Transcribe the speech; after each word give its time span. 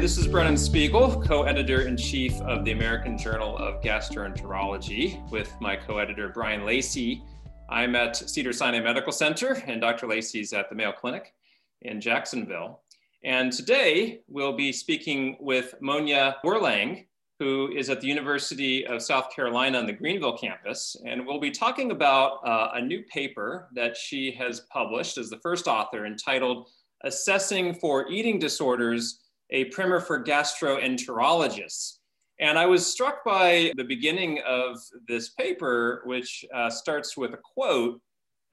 this 0.00 0.16
is 0.16 0.26
Brennan 0.26 0.56
Spiegel, 0.56 1.20
co 1.20 1.42
editor 1.42 1.82
in 1.82 1.94
chief 1.94 2.32
of 2.40 2.64
the 2.64 2.70
American 2.70 3.18
Journal 3.18 3.58
of 3.58 3.82
Gastroenterology, 3.82 5.30
with 5.30 5.54
my 5.60 5.76
co 5.76 5.98
editor 5.98 6.30
Brian 6.30 6.64
Lacy. 6.64 7.22
I'm 7.68 7.94
at 7.94 8.16
Cedars-Sinai 8.16 8.80
Medical 8.80 9.12
Center, 9.12 9.62
and 9.66 9.78
Dr. 9.78 10.06
Lacy's 10.06 10.54
at 10.54 10.70
the 10.70 10.74
Mayo 10.74 10.92
Clinic 10.92 11.34
in 11.82 12.00
Jacksonville. 12.00 12.80
And 13.24 13.52
today 13.52 14.22
we'll 14.26 14.56
be 14.56 14.72
speaking 14.72 15.36
with 15.38 15.74
Monia 15.82 16.36
Werlang, 16.42 17.04
who 17.38 17.70
is 17.76 17.90
at 17.90 18.00
the 18.00 18.06
University 18.06 18.86
of 18.86 19.02
South 19.02 19.30
Carolina 19.30 19.76
on 19.76 19.84
the 19.84 19.92
Greenville 19.92 20.38
campus. 20.38 20.96
And 21.04 21.26
we'll 21.26 21.40
be 21.40 21.50
talking 21.50 21.90
about 21.90 22.38
uh, 22.46 22.70
a 22.72 22.80
new 22.80 23.02
paper 23.12 23.68
that 23.74 23.98
she 23.98 24.32
has 24.32 24.60
published 24.72 25.18
as 25.18 25.28
the 25.28 25.40
first 25.40 25.68
author 25.68 26.06
entitled 26.06 26.70
Assessing 27.04 27.74
for 27.74 28.08
Eating 28.08 28.38
Disorders, 28.38 29.20
a 29.50 29.66
primer 29.66 30.00
for 30.00 30.22
gastroenterologists. 30.22 31.98
And 32.38 32.58
I 32.58 32.66
was 32.66 32.86
struck 32.86 33.22
by 33.24 33.72
the 33.76 33.84
beginning 33.84 34.40
of 34.46 34.78
this 35.06 35.30
paper, 35.30 36.02
which 36.06 36.44
uh, 36.54 36.70
starts 36.70 37.16
with 37.16 37.34
a 37.34 37.38
quote 37.38 38.00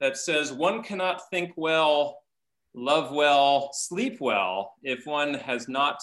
that 0.00 0.16
says, 0.16 0.52
One 0.52 0.82
cannot 0.82 1.22
think 1.30 1.52
well, 1.56 2.18
love 2.74 3.12
well, 3.12 3.70
sleep 3.72 4.20
well 4.20 4.74
if 4.82 5.06
one 5.06 5.34
has 5.34 5.68
not 5.68 6.02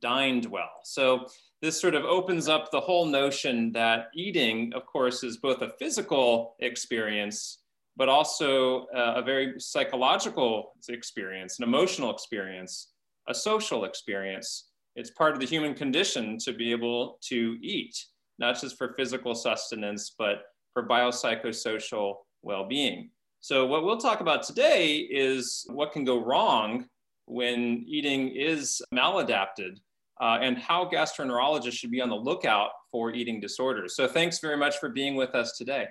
dined 0.00 0.46
well. 0.46 0.70
So 0.84 1.26
this 1.62 1.80
sort 1.80 1.94
of 1.94 2.04
opens 2.04 2.48
up 2.48 2.70
the 2.70 2.80
whole 2.80 3.06
notion 3.06 3.72
that 3.72 4.08
eating, 4.14 4.72
of 4.74 4.86
course, 4.86 5.24
is 5.24 5.38
both 5.38 5.62
a 5.62 5.72
physical 5.78 6.54
experience, 6.60 7.58
but 7.96 8.08
also 8.08 8.86
uh, 8.94 9.14
a 9.16 9.22
very 9.22 9.58
psychological 9.58 10.74
experience, 10.88 11.58
an 11.58 11.64
emotional 11.64 12.10
experience, 12.10 12.88
a 13.28 13.34
social 13.34 13.84
experience. 13.84 14.70
It's 14.94 15.10
part 15.10 15.34
of 15.34 15.40
the 15.40 15.46
human 15.46 15.74
condition 15.74 16.38
to 16.38 16.52
be 16.52 16.70
able 16.70 17.18
to 17.28 17.56
eat, 17.60 17.94
not 18.38 18.60
just 18.60 18.78
for 18.78 18.94
physical 18.94 19.34
sustenance, 19.34 20.14
but 20.18 20.42
for 20.72 20.86
biopsychosocial 20.86 22.14
well 22.42 22.66
being. 22.66 23.10
So, 23.40 23.66
what 23.66 23.84
we'll 23.84 23.98
talk 23.98 24.20
about 24.20 24.42
today 24.42 24.96
is 24.96 25.66
what 25.68 25.92
can 25.92 26.04
go 26.04 26.24
wrong 26.24 26.86
when 27.26 27.84
eating 27.86 28.28
is 28.28 28.80
maladapted 28.94 29.78
uh, 30.20 30.38
and 30.40 30.56
how 30.56 30.88
gastroenterologists 30.88 31.72
should 31.72 31.90
be 31.90 32.00
on 32.00 32.08
the 32.08 32.16
lookout 32.16 32.70
for 32.90 33.12
eating 33.12 33.40
disorders. 33.40 33.94
So 33.94 34.08
thanks 34.08 34.38
very 34.38 34.56
much 34.56 34.78
for 34.78 34.88
being 34.88 35.16
with 35.16 35.34
us 35.34 35.56
today. 35.58 35.86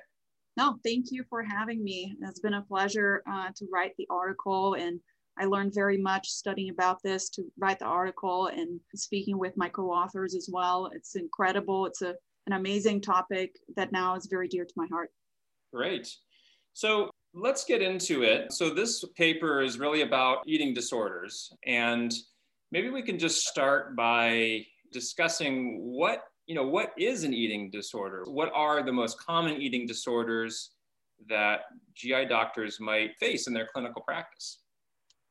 No, 0.57 0.77
thank 0.83 1.07
you 1.11 1.23
for 1.29 1.43
having 1.43 1.83
me. 1.83 2.15
It's 2.21 2.39
been 2.39 2.53
a 2.53 2.61
pleasure 2.61 3.21
uh, 3.29 3.49
to 3.55 3.67
write 3.71 3.91
the 3.97 4.07
article 4.09 4.75
and 4.75 4.99
I 5.37 5.45
learned 5.45 5.73
very 5.73 5.97
much 5.97 6.29
studying 6.29 6.69
about 6.69 7.01
this 7.03 7.29
to 7.31 7.43
write 7.57 7.79
the 7.79 7.85
article 7.85 8.47
and 8.47 8.79
speaking 8.95 9.37
with 9.37 9.53
my 9.57 9.69
co-authors 9.69 10.35
as 10.35 10.49
well. 10.51 10.89
It's 10.93 11.15
incredible. 11.15 11.85
It's 11.85 12.01
a, 12.01 12.15
an 12.47 12.53
amazing 12.53 13.01
topic 13.01 13.55
that 13.75 13.91
now 13.91 14.15
is 14.15 14.27
very 14.27 14.47
dear 14.47 14.65
to 14.65 14.73
my 14.75 14.87
heart. 14.87 15.09
Great. 15.73 16.09
So 16.73 17.09
let's 17.33 17.65
get 17.65 17.81
into 17.81 18.23
it. 18.23 18.53
So 18.53 18.69
this 18.69 19.03
paper 19.17 19.61
is 19.61 19.77
really 19.77 20.01
about 20.01 20.39
eating 20.45 20.73
disorders 20.73 21.51
and 21.65 22.13
maybe 22.71 22.89
we 22.89 23.01
can 23.01 23.17
just 23.17 23.45
start 23.45 23.95
by 23.95 24.65
discussing 24.91 25.79
what 25.81 26.23
you 26.45 26.55
know 26.55 26.67
what 26.67 26.91
is 26.97 27.23
an 27.23 27.33
eating 27.33 27.71
disorder 27.71 28.23
what 28.27 28.51
are 28.53 28.83
the 28.83 28.91
most 28.91 29.19
common 29.19 29.61
eating 29.61 29.87
disorders 29.87 30.71
that 31.27 31.61
gi 31.95 32.25
doctors 32.25 32.79
might 32.79 33.11
face 33.19 33.47
in 33.47 33.53
their 33.53 33.67
clinical 33.73 34.01
practice 34.01 34.59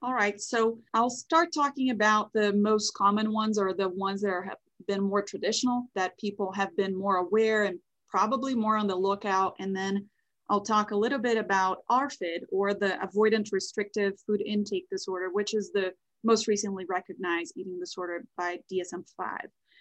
all 0.04 0.12
right 0.12 0.38
so 0.38 0.78
i'll 0.92 1.08
start 1.08 1.48
talking 1.52 1.88
about 1.88 2.30
the 2.34 2.52
most 2.52 2.92
common 2.92 3.32
ones 3.32 3.58
or 3.58 3.72
the 3.72 3.88
ones 3.88 4.20
that 4.20 4.42
have 4.44 4.58
been 4.86 5.00
more 5.00 5.22
traditional 5.22 5.86
that 5.94 6.18
people 6.18 6.52
have 6.52 6.76
been 6.76 6.94
more 6.94 7.16
aware 7.16 7.64
and 7.64 7.78
probably 8.08 8.54
more 8.54 8.76
on 8.76 8.86
the 8.86 8.94
lookout 8.94 9.56
and 9.58 9.74
then 9.74 10.06
I'll 10.50 10.60
talk 10.60 10.90
a 10.90 10.96
little 10.96 11.18
bit 11.18 11.38
about 11.38 11.78
ARFID 11.90 12.42
or 12.52 12.74
the 12.74 12.98
avoidant 13.02 13.50
restrictive 13.50 14.12
food 14.26 14.42
intake 14.44 14.88
disorder, 14.90 15.30
which 15.32 15.54
is 15.54 15.72
the 15.72 15.94
most 16.22 16.48
recently 16.48 16.84
recognized 16.86 17.54
eating 17.56 17.78
disorder 17.80 18.24
by 18.36 18.58
DSM-5. 18.70 19.38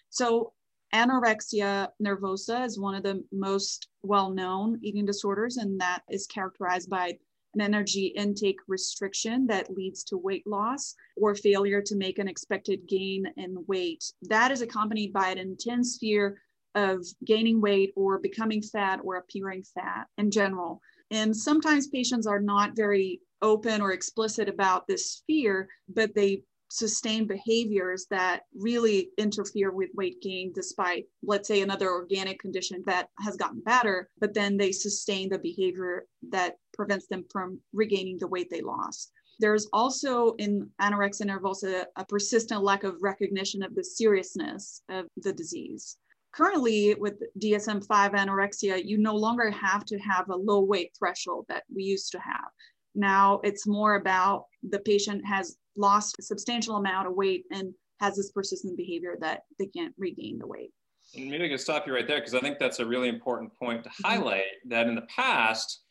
So 0.10 0.54
anorexia 0.94 1.90
nervosa 2.02 2.66
is 2.66 2.80
one 2.80 2.96
of 2.96 3.04
the 3.04 3.24
most 3.34 3.90
well-known 4.04 4.80
eating 4.82 5.06
disorders, 5.06 5.58
and 5.58 5.80
that 5.82 6.04
is 6.10 6.28
characterized 6.28 6.90
by 6.90 7.18
an 7.54 7.62
energy 7.62 8.08
intake 8.08 8.60
restriction 8.68 9.48
that 9.48 9.74
leads 9.74 10.04
to 10.06 10.18
weight 10.18 10.46
loss 10.48 10.96
or 11.18 11.36
failure 11.36 11.82
to 11.82 11.96
make 11.96 12.20
an 12.20 12.28
expected 12.28 12.88
gain 12.88 13.26
in 13.38 13.64
weight. 13.68 14.04
That 14.24 14.52
is 14.52 14.62
accompanied 14.62 15.14
by 15.14 15.30
an 15.30 15.38
intense 15.38 15.98
fear 16.00 16.42
of 16.76 17.06
gaining 17.26 17.62
weight 17.62 17.94
or 17.96 18.20
becoming 18.20 18.62
fat 18.62 19.00
or 19.04 19.18
appearing 19.18 19.64
fat 19.64 20.08
in 20.18 20.32
general. 20.32 20.82
And 21.12 21.36
sometimes 21.36 21.88
patients 21.88 22.26
are 22.26 22.42
not 22.42 22.76
very 22.76 23.22
open 23.42 23.82
or 23.82 23.92
explicit 23.92 24.50
about 24.50 24.88
this 24.88 25.22
fear, 25.28 25.68
but 25.88 26.16
they 26.16 26.44
sustain 26.74 27.28
behaviors 27.28 28.08
that 28.10 28.42
really 28.56 29.10
interfere 29.20 29.72
with 29.72 29.92
weight 29.94 30.20
gain 30.24 30.52
despite 30.56 31.06
let's 31.22 31.48
say 31.48 31.62
another 31.62 31.92
organic 31.92 32.40
condition 32.40 32.82
that 32.88 33.10
has 33.20 33.38
gotten 33.38 33.62
better 33.62 34.10
but 34.20 34.34
then 34.34 34.58
they 34.58 34.72
sustain 34.72 35.30
the 35.30 35.38
behavior 35.38 36.08
that 36.32 36.56
prevents 36.74 37.08
them 37.08 37.24
from 37.32 37.60
regaining 37.74 38.18
the 38.18 38.28
weight 38.28 38.50
they 38.50 38.62
lost 38.62 39.12
there's 39.40 39.68
also 39.74 40.34
in 40.38 40.70
anorexia 40.82 41.26
nervosa 41.26 41.86
a 41.96 42.06
persistent 42.06 42.64
lack 42.64 42.84
of 42.84 42.96
recognition 43.02 43.64
of 43.64 43.74
the 43.76 43.84
seriousness 43.84 44.82
of 44.90 45.06
the 45.18 45.34
disease 45.34 45.98
currently 46.32 46.96
with 46.96 47.16
dsm-5 47.40 47.88
anorexia 47.88 48.84
you 48.84 48.98
no 48.98 49.16
longer 49.16 49.50
have 49.50 49.86
to 49.86 49.98
have 50.00 50.30
a 50.30 50.36
low 50.36 50.62
weight 50.62 50.92
threshold 50.98 51.46
that 51.50 51.64
we 51.74 51.84
used 51.84 52.12
to 52.12 52.20
have 52.20 52.50
now 52.96 53.40
it's 53.44 53.66
more 53.66 53.96
about 53.96 54.46
the 54.70 54.80
patient 54.80 55.26
has 55.26 55.58
lost 55.76 56.16
a 56.20 56.24
substantial 56.24 56.78
amount 56.78 57.08
of 57.08 57.16
weight 57.16 57.46
and 57.52 57.74
has 58.00 58.16
this 58.16 58.32
persistent 58.32 58.78
behavior 58.78 59.16
that 59.22 59.42
they 59.60 59.66
can't 59.68 59.94
regain 59.98 60.38
the 60.38 60.48
weight. 60.48 60.72
And 61.16 61.30
maybe 61.30 61.46
I 61.46 61.50
can 61.50 61.58
stop 61.58 61.88
you 61.88 61.94
right 61.94 62.08
there 62.08 62.20
because 62.20 62.34
I 62.34 62.40
think 62.40 62.60
that's 62.60 62.80
a 62.80 62.86
really 62.86 63.10
important 63.10 63.54
point 63.58 63.84
to 63.84 63.90
mm-hmm. 63.90 64.08
highlight 64.08 64.44
that 64.68 64.88
in 64.88 64.96
the 64.96 65.04
past, 65.04 65.83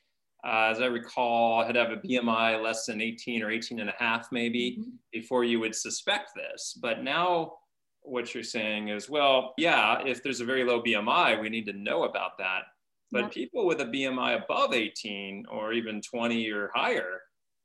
uh, 0.44 0.70
as 0.70 0.80
I 0.80 0.86
recall, 0.86 1.60
I 1.60 1.66
had 1.66 1.74
to 1.74 1.84
have 1.84 1.92
a 1.92 1.96
BMI 1.96 2.62
less 2.62 2.86
than 2.86 3.00
18 3.00 3.42
or 3.42 3.50
18 3.50 3.80
and 3.80 3.90
a 3.90 3.94
half 3.98 4.28
maybe 4.32 4.78
mm-hmm. 4.80 4.90
before 5.12 5.44
you 5.44 5.60
would 5.60 5.74
suspect 5.74 6.30
this. 6.34 6.76
But 6.80 7.02
now 7.02 7.54
what 8.00 8.34
you're 8.34 8.42
saying 8.42 8.88
is, 8.88 9.08
well, 9.08 9.54
yeah, 9.56 10.02
if 10.04 10.22
there's 10.22 10.40
a 10.40 10.44
very 10.44 10.64
low 10.64 10.82
BMI, 10.82 11.40
we 11.40 11.48
need 11.48 11.66
to 11.66 11.72
know 11.72 12.04
about 12.04 12.38
that. 12.38 12.62
But 13.12 13.30
people 13.30 13.66
with 13.66 13.80
a 13.82 13.84
BMI 13.84 14.42
above 14.42 14.72
18 14.72 15.44
or 15.50 15.74
even 15.74 16.00
20 16.00 16.50
or 16.50 16.70
higher 16.74 17.20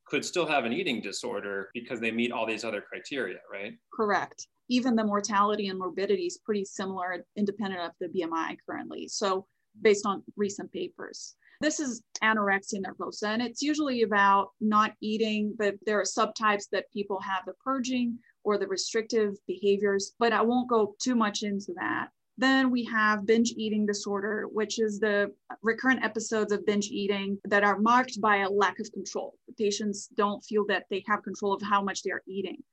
could 0.05 0.23
still 0.25 0.45
have 0.45 0.66
an 0.66 0.73
eating 0.73 1.01
disorder 1.01 1.69
because 1.73 2.01
they 2.01 2.11
meet 2.11 2.33
all 2.33 2.45
these 2.45 2.66
other 2.66 2.81
criteria, 2.81 3.39
right? 3.51 3.73
Correct. 3.93 4.47
Even 4.69 4.95
the 4.95 5.05
mortality 5.05 5.69
and 5.69 5.79
morbidity 5.79 6.25
is 6.25 6.39
pretty 6.43 6.66
similar, 6.66 7.25
independent 7.37 7.81
of 7.81 7.91
the 8.01 8.07
BMI 8.07 8.57
currently. 8.69 9.07
So, 9.07 9.47
based 9.81 10.05
on 10.05 10.21
recent 10.35 10.71
papers. 10.73 11.35
This 11.59 11.79
is 11.79 12.03
anorexia 12.23 12.81
nervosa, 12.84 13.29
and 13.29 13.41
it's 13.41 13.62
usually 13.62 14.03
about 14.03 14.50
not 14.62 14.94
eating, 15.01 15.56
but 15.57 15.75
there 15.85 16.00
are 16.00 16.03
subtypes 16.03 16.69
that 16.72 16.91
people 16.94 17.19
have 17.22 17.45
the 17.45 17.53
purging 17.63 18.19
or 18.44 18.57
the 18.57 18.68
restrictive 18.68 19.35
behaviors, 19.47 20.13
but 20.19 20.34
I 20.34 20.41
won't 20.41 20.69
go 20.69 20.96
too 21.00 21.16
much 21.16 21.44
into 21.44 21.73
that. 21.75 22.09
Then 22.38 22.69
we 22.69 22.84
have 22.85 23.25
binge 23.25 23.53
eating 23.57 23.88
disorder, 23.88 24.46
which 24.51 24.79
is 24.79 25.00
the 25.00 25.34
recurrent 25.63 26.03
episodes 26.03 26.51
of 26.51 26.66
binge 26.67 26.90
eating 26.91 27.40
that 27.46 27.63
are 27.63 27.79
marked 27.79 28.22
by 28.22 28.37
a 28.37 28.49
lack 28.49 28.79
of 28.79 28.91
control. 28.91 29.34
The 29.47 29.53
patients 29.53 30.08
don't 30.16 30.43
feel 30.43 30.64
that 30.67 30.85
they 30.91 31.03
have 31.08 31.23
control 31.23 31.53
of 31.53 31.64
how 31.64 31.81
much 31.81 32.03
they're 32.03 32.22
eating. 32.28 32.64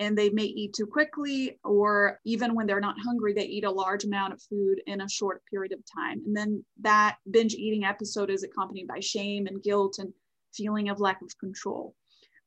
And 0.00 0.16
they 0.16 0.30
may 0.30 0.44
eat 0.44 0.72
too 0.72 0.86
quickly, 0.86 1.60
or 1.62 2.18
even 2.24 2.54
when 2.54 2.66
they're 2.66 2.80
not 2.80 2.98
hungry, 2.98 3.34
they 3.34 3.44
eat 3.44 3.64
a 3.64 3.70
large 3.70 4.04
amount 4.04 4.32
of 4.32 4.42
food 4.42 4.80
in 4.86 5.02
a 5.02 5.08
short 5.08 5.42
period 5.44 5.72
of 5.72 5.80
time. 5.94 6.22
And 6.26 6.34
then 6.34 6.64
that 6.80 7.18
binge 7.30 7.54
eating 7.54 7.84
episode 7.84 8.30
is 8.30 8.42
accompanied 8.42 8.88
by 8.88 9.00
shame 9.00 9.46
and 9.46 9.62
guilt 9.62 9.98
and 9.98 10.12
feeling 10.54 10.88
of 10.88 11.00
lack 11.00 11.20
of 11.20 11.38
control. 11.38 11.94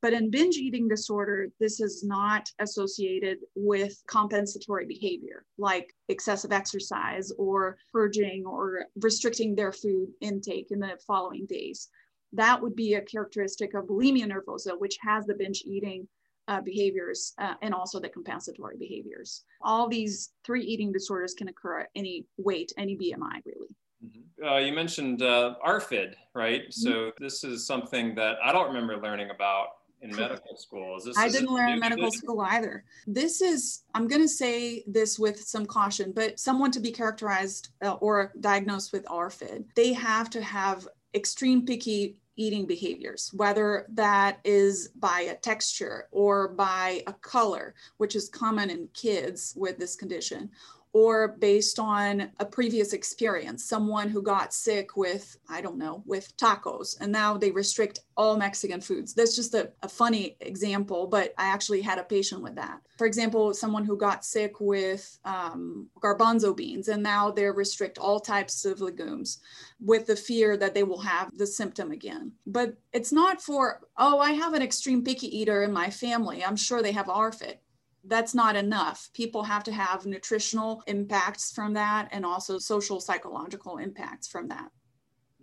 But 0.01 0.13
in 0.13 0.31
binge 0.31 0.57
eating 0.57 0.87
disorder, 0.87 1.49
this 1.59 1.79
is 1.79 2.03
not 2.03 2.49
associated 2.59 3.37
with 3.55 4.01
compensatory 4.07 4.85
behavior 4.85 5.45
like 5.57 5.93
excessive 6.09 6.51
exercise 6.51 7.31
or 7.37 7.77
purging 7.93 8.45
or 8.45 8.87
restricting 8.99 9.55
their 9.55 9.71
food 9.71 10.09
intake 10.19 10.71
in 10.71 10.79
the 10.79 10.97
following 11.07 11.45
days. 11.45 11.87
That 12.33 12.61
would 12.61 12.75
be 12.75 12.95
a 12.95 13.01
characteristic 13.01 13.75
of 13.75 13.85
bulimia 13.85 14.25
nervosa, 14.25 14.77
which 14.77 14.97
has 15.01 15.25
the 15.25 15.35
binge 15.35 15.63
eating 15.65 16.07
uh, 16.47 16.61
behaviors 16.61 17.33
uh, 17.37 17.53
and 17.61 17.73
also 17.73 17.99
the 17.99 18.09
compensatory 18.09 18.77
behaviors. 18.77 19.43
All 19.61 19.87
these 19.87 20.31
three 20.43 20.63
eating 20.63 20.91
disorders 20.91 21.33
can 21.33 21.47
occur 21.47 21.81
at 21.81 21.89
any 21.95 22.25
weight, 22.37 22.71
any 22.77 22.95
BMI, 22.95 23.41
really. 23.45 23.75
Mm-hmm. 24.05 24.45
Uh, 24.45 24.57
you 24.57 24.73
mentioned 24.73 25.21
uh, 25.21 25.55
ARFID, 25.65 26.15
right? 26.33 26.63
Mm-hmm. 26.63 26.71
So 26.71 27.11
this 27.19 27.43
is 27.43 27.65
something 27.65 28.15
that 28.15 28.37
I 28.43 28.51
don't 28.51 28.67
remember 28.67 28.97
learning 28.97 29.29
about 29.29 29.67
in 30.01 30.11
medical 30.15 30.57
school. 30.57 30.99
This, 31.03 31.17
I 31.17 31.29
didn't 31.29 31.53
learn 31.53 31.71
in 31.71 31.79
medical 31.79 32.11
school 32.11 32.41
either. 32.41 32.83
This 33.07 33.41
is, 33.41 33.83
I'm 33.93 34.07
going 34.07 34.21
to 34.21 34.27
say 34.27 34.83
this 34.85 35.17
with 35.17 35.39
some 35.39 35.65
caution, 35.65 36.11
but 36.11 36.39
someone 36.39 36.71
to 36.71 36.79
be 36.79 36.91
characterized 36.91 37.69
uh, 37.83 37.93
or 37.93 38.33
diagnosed 38.39 38.91
with 38.91 39.05
ARFID, 39.05 39.65
they 39.75 39.93
have 39.93 40.29
to 40.31 40.41
have 40.41 40.87
extreme 41.15 41.65
picky 41.65 42.17
eating 42.35 42.65
behaviors, 42.65 43.31
whether 43.33 43.85
that 43.93 44.39
is 44.43 44.89
by 44.95 45.21
a 45.21 45.35
texture 45.35 46.07
or 46.11 46.49
by 46.49 47.03
a 47.07 47.13
color, 47.13 47.75
which 47.97 48.15
is 48.15 48.29
common 48.29 48.69
in 48.69 48.87
kids 48.93 49.53
with 49.55 49.77
this 49.77 49.95
condition, 49.95 50.49
or 50.93 51.29
based 51.39 51.79
on 51.79 52.29
a 52.39 52.45
previous 52.45 52.93
experience, 52.93 53.65
someone 53.65 54.09
who 54.09 54.21
got 54.21 54.53
sick 54.53 54.95
with, 54.95 55.35
I 55.49 55.59
don't 55.59 55.79
know, 55.79 56.03
with 56.05 56.37
tacos, 56.37 56.95
and 57.01 57.11
now 57.11 57.35
they 57.35 57.49
restrict 57.49 58.01
all 58.15 58.37
Mexican 58.37 58.79
foods. 58.79 59.15
That's 59.15 59.35
just 59.35 59.55
a, 59.55 59.71
a, 59.81 59.89
funny 59.89 60.37
example, 60.39 61.07
but 61.07 61.33
I 61.39 61.45
actually 61.45 61.81
had 61.81 61.97
a 61.97 62.03
patient 62.03 62.43
with 62.43 62.55
that. 62.55 62.79
For 62.99 63.07
example, 63.07 63.55
someone 63.55 63.85
who 63.85 63.97
got 63.97 64.23
sick 64.23 64.59
with 64.59 65.17
um, 65.25 65.89
garbanzo 65.99 66.55
beans, 66.55 66.89
and 66.89 67.01
now 67.01 67.31
they 67.31 67.45
restrict 67.45 67.97
all 67.97 68.19
types 68.19 68.63
of 68.63 68.79
legumes 68.79 69.39
with 69.79 70.05
the 70.05 70.15
fear 70.15 70.57
that 70.57 70.75
they 70.75 70.83
will 70.83 71.01
have 71.01 71.35
the 71.35 71.47
symptom 71.47 71.91
again. 71.91 72.33
But 72.45 72.77
it's 72.91 73.11
not 73.11 73.41
for, 73.41 73.81
oh, 73.97 74.19
I 74.19 74.33
have 74.33 74.53
an 74.53 74.61
extreme 74.61 75.03
picky 75.03 75.39
eater 75.39 75.63
in 75.63 75.73
my 75.73 75.89
family. 75.89 76.45
I'm 76.45 76.55
sure 76.55 76.83
they 76.83 76.91
have 76.91 77.07
ARFID 77.07 77.57
that's 78.05 78.33
not 78.33 78.55
enough. 78.55 79.09
People 79.13 79.43
have 79.43 79.63
to 79.63 79.71
have 79.71 80.05
nutritional 80.05 80.83
impacts 80.87 81.51
from 81.51 81.73
that 81.73 82.09
and 82.11 82.25
also 82.25 82.57
social 82.57 82.99
psychological 82.99 83.77
impacts 83.77 84.27
from 84.27 84.47
that. 84.49 84.69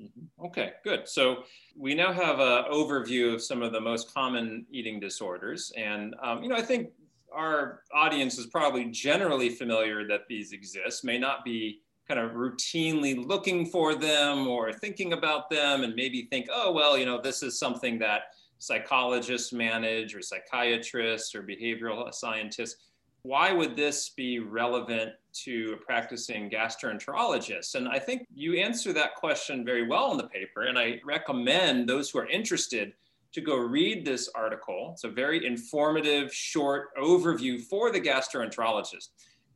Mm-hmm. 0.01 0.47
Okay, 0.47 0.73
good. 0.85 1.09
So 1.09 1.45
we 1.77 1.95
now 1.95 2.13
have 2.13 2.39
an 2.41 2.65
overview 2.71 3.35
of 3.35 3.43
some 3.43 3.63
of 3.63 3.73
the 3.73 3.81
most 3.81 4.13
common 4.13 4.67
eating 4.71 5.01
disorders. 5.01 5.73
And, 5.77 6.15
um, 6.23 6.43
you 6.43 6.49
know, 6.49 6.57
I 6.57 6.63
think 6.63 6.91
our 7.33 7.83
audience 7.95 8.39
is 8.39 8.47
probably 8.47 8.87
generally 8.87 9.51
familiar 9.51 10.07
that 10.09 10.23
these 10.29 10.53
exist, 10.53 11.05
may 11.05 11.19
not 11.19 11.45
be 11.45 11.81
kind 12.09 12.19
of 12.21 12.33
routinely 12.33 13.25
looking 13.25 13.67
for 13.67 13.95
them 13.95 14.49
or 14.49 14.73
thinking 14.73 15.13
about 15.13 15.49
them 15.49 15.85
and 15.85 15.95
maybe 15.95 16.27
think, 16.31 16.49
oh, 16.53 16.73
well, 16.73 16.99
you 16.99 17.07
know, 17.07 17.21
this 17.21 17.43
is 17.43 17.59
something 17.59 17.99
that 18.01 18.23
psychologists 18.61 19.53
manage 19.53 20.15
or 20.15 20.23
psychiatrists 20.23 21.35
or 21.35 21.43
behavioral 21.43 22.13
scientists. 22.15 22.77
Why 23.23 23.53
would 23.53 23.75
this 23.75 24.11
be 24.11 24.39
relevant 24.39 25.13
to 25.45 25.77
a 25.79 25.85
practicing 25.85 26.49
gastroenterologist? 26.49 27.75
And 27.75 27.89
I 27.89 27.99
think 27.99 28.27
you 28.35 28.55
answer 28.57 28.93
that 28.93 29.17
question 29.17 29.65
very 29.65 29.87
well 29.87 30.13
in 30.13 30.19
the 30.19 30.29
paper. 30.29 30.63
And 30.63 30.79
I 30.79 31.01
recommend 31.05 31.89
those 31.89 32.11
who 32.11 32.19
are 32.19 32.29
interested 32.29 32.93
to 33.33 33.41
go 33.41 33.57
read 33.57 34.05
this 34.05 34.29
article. 34.35 34.91
It's 34.93 35.05
a 35.05 35.09
very 35.09 35.47
informative, 35.47 36.33
short 36.33 36.89
overview 36.97 37.61
for 37.61 37.91
the 37.91 38.01
gastroenterologist. 38.01 39.09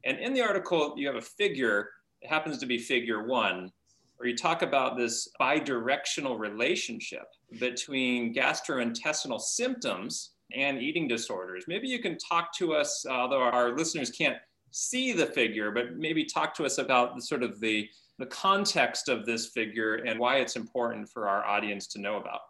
And 0.05 0.19
in 0.19 0.33
the 0.33 0.43
article, 0.43 0.95
you 0.97 1.07
have 1.07 1.17
a 1.17 1.21
figure, 1.21 1.91
it 2.21 2.29
happens 2.29 2.59
to 2.59 2.67
be 2.67 2.79
figure 2.79 3.27
one, 3.27 3.73
where 4.25 4.31
you 4.31 4.37
talk 4.39 4.63
about 4.63 4.97
this 4.97 5.29
bidirectional 5.39 6.39
relationship 6.39 7.27
between 7.61 8.35
gastrointestinal 8.35 9.39
symptoms 9.39 10.31
and 10.55 10.81
eating 10.81 11.07
disorders. 11.07 11.67
Maybe 11.69 11.89
you 11.89 11.99
can 11.99 12.17
talk 12.17 12.51
to 12.57 12.73
us, 12.73 13.05
although 13.05 13.43
our 13.43 13.77
listeners 13.77 14.11
can't 14.11 14.39
see 14.71 15.13
the 15.13 15.27
figure, 15.27 15.71
but 15.71 15.97
maybe 15.97 16.25
talk 16.25 16.55
to 16.55 16.65
us 16.65 16.79
about 16.79 17.17
the, 17.17 17.21
sort 17.21 17.43
of 17.43 17.61
the, 17.61 17.87
the 18.19 18.25
context 18.25 19.11
of 19.11 19.27
this 19.27 19.49
figure 19.49 19.97
and 19.97 20.19
why 20.19 20.37
it's 20.37 20.57
important 20.57 21.07
for 21.11 21.29
our 21.29 21.45
audience 21.45 21.87
to 21.89 22.01
know 22.01 22.17
about. 22.17 22.41